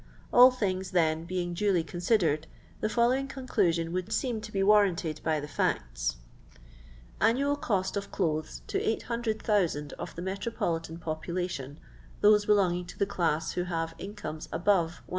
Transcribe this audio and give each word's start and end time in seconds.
All 0.33 0.49
things, 0.49 0.89
then, 0.89 1.25
being 1.25 1.53
duly 1.53 1.83
considered, 1.83 2.47
the 2.79 2.89
fol 2.89 3.09
lowing 3.09 3.27
conclusion 3.27 3.93
would 3.93 4.11
seem 4.11 4.41
to 4.41 4.51
be 4.51 4.63
warranted 4.63 5.21
by 5.23 5.39
the 5.39 5.45
&cts:— 5.47 6.15
Annual 7.31 7.57
cost 7.57 7.95
of 7.95 8.09
clothes 8.11 8.63
to 8.65 8.81
800,000 8.81 9.93
of 9.99 10.15
the 10.15 10.23
metropolitan' 10.23 10.97
popubtion 11.05 11.77
(those 12.19 12.45
belonging 12.47 12.87
to 12.87 12.97
the 12.97 13.05
dais 13.05 13.51
who 13.51 13.65
have 13.65 13.93
in 13.99 14.15
comes 14.15 14.47
eiove 14.47 14.65
1502. 14.65 15.03